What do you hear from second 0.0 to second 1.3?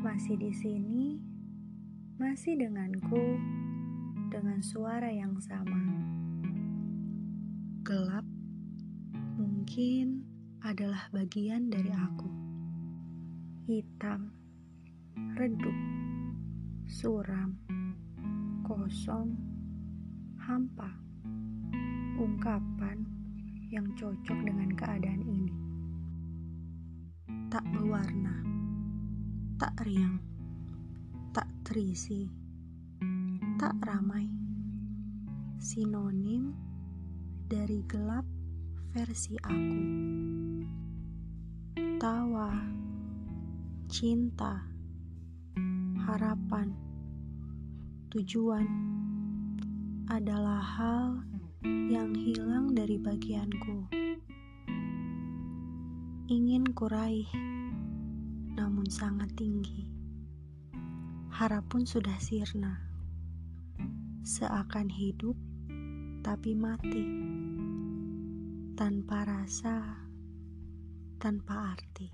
masih di sini,